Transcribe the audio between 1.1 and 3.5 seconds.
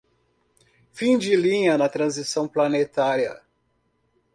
de linha na transição planetária